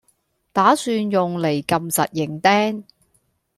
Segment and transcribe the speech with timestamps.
[0.51, 2.85] 打算用嚟撳實營釘